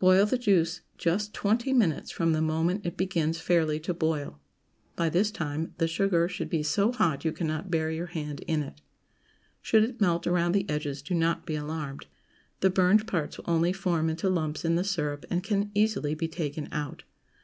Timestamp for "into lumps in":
14.10-14.74